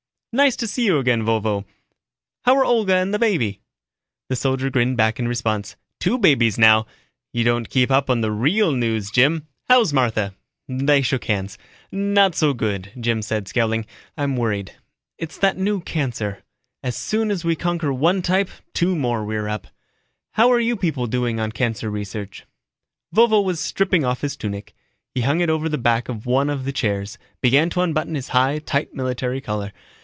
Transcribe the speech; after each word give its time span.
"Nice 0.33 0.55
to 0.55 0.67
see 0.67 0.85
you 0.85 0.97
again, 0.97 1.23
Vovo. 1.25 1.65
How're 2.45 2.63
Olga 2.63 2.95
and 2.95 3.13
the 3.13 3.19
baby?" 3.19 3.59
The 4.29 4.37
soldier 4.37 4.69
grinned 4.69 4.95
back 4.95 5.19
in 5.19 5.27
response. 5.27 5.75
"Two 5.99 6.17
babies 6.17 6.57
now 6.57 6.85
you 7.33 7.43
don't 7.43 7.69
keep 7.69 7.91
up 7.91 8.09
on 8.09 8.21
the 8.21 8.31
real 8.31 8.71
news, 8.71 9.09
Jim. 9.11 9.45
How's 9.67 9.91
Martha?" 9.91 10.33
They 10.69 11.01
shook 11.01 11.25
hands. 11.25 11.57
"Not 11.91 12.33
so 12.33 12.53
good," 12.53 12.93
Jim 12.97 13.21
said, 13.21 13.49
scowling. 13.49 13.85
"I'm 14.17 14.37
worried. 14.37 14.71
It's 15.17 15.37
that 15.39 15.57
new 15.57 15.81
cancer. 15.81 16.43
As 16.81 16.95
soon 16.95 17.29
as 17.29 17.43
we 17.43 17.57
conquer 17.57 17.91
one 17.91 18.21
type 18.21 18.49
two 18.73 18.95
more 18.95 19.25
rear 19.25 19.49
up. 19.49 19.67
How 20.35 20.49
are 20.49 20.61
you 20.61 20.77
people 20.77 21.07
doing 21.07 21.41
on 21.41 21.51
cancer 21.51 21.89
research?" 21.89 22.45
Vovo 23.13 23.41
was 23.43 23.59
stripping 23.59 24.05
off 24.05 24.21
his 24.21 24.37
tunic. 24.37 24.73
He 25.13 25.23
hung 25.23 25.41
it 25.41 25.49
over 25.49 25.67
the 25.67 25.77
back 25.77 26.07
of 26.07 26.25
one 26.25 26.49
of 26.49 26.63
the 26.63 26.71
chairs, 26.71 27.17
began 27.41 27.69
to 27.71 27.81
unbutton 27.81 28.15
his 28.15 28.29
high, 28.29 28.59
tight 28.59 28.93
military 28.93 29.41
collar. 29.41 29.73